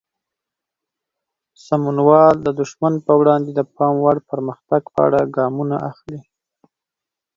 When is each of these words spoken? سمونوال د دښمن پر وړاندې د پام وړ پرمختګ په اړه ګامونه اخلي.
سمونوال 1.65 2.35
د 2.41 2.47
دښمن 2.59 2.93
پر 3.05 3.13
وړاندې 3.19 3.51
د 3.53 3.61
پام 3.75 3.95
وړ 4.05 4.17
پرمختګ 4.29 4.81
په 4.93 4.99
اړه 5.07 5.19
ګامونه 5.35 5.75
اخلي. 5.89 6.21